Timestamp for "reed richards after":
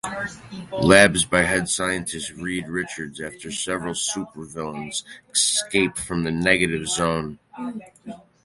2.31-3.51